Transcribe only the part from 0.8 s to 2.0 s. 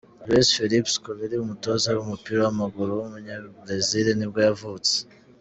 Scolari, umutoza